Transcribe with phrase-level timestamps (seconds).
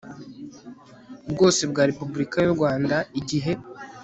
[1.31, 3.51] bwose bwa repubulika y u rwanda igihe